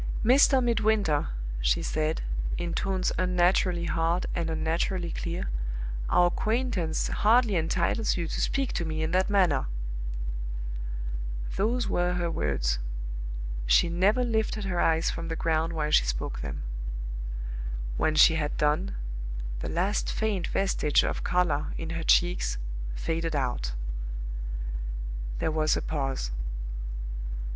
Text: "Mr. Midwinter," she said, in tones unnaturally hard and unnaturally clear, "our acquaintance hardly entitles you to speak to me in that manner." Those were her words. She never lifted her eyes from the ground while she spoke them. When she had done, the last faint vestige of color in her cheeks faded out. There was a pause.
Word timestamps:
"Mr. 0.25 0.63
Midwinter," 0.63 1.27
she 1.61 1.83
said, 1.83 2.23
in 2.57 2.73
tones 2.73 3.11
unnaturally 3.19 3.85
hard 3.85 4.25
and 4.33 4.49
unnaturally 4.49 5.11
clear, 5.11 5.51
"our 6.09 6.25
acquaintance 6.25 7.07
hardly 7.09 7.55
entitles 7.55 8.17
you 8.17 8.27
to 8.27 8.41
speak 8.41 8.73
to 8.73 8.83
me 8.83 9.03
in 9.03 9.11
that 9.11 9.29
manner." 9.29 9.67
Those 11.55 11.87
were 11.87 12.13
her 12.15 12.31
words. 12.31 12.79
She 13.67 13.89
never 13.89 14.23
lifted 14.23 14.65
her 14.65 14.79
eyes 14.81 15.11
from 15.11 15.27
the 15.27 15.35
ground 15.35 15.73
while 15.73 15.91
she 15.91 16.05
spoke 16.05 16.39
them. 16.41 16.63
When 17.95 18.15
she 18.15 18.37
had 18.37 18.57
done, 18.57 18.95
the 19.59 19.69
last 19.69 20.11
faint 20.11 20.47
vestige 20.47 21.03
of 21.03 21.23
color 21.23 21.75
in 21.77 21.91
her 21.91 22.01
cheeks 22.01 22.57
faded 22.95 23.35
out. 23.35 23.73
There 25.37 25.51
was 25.51 25.77
a 25.77 25.81
pause. 25.83 26.31